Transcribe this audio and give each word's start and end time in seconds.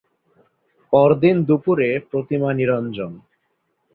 পরদিন 0.93 1.35
দুপুরে 1.43 1.89
প্রতিমা 2.09 2.49
নিরঞ্জন। 2.53 3.11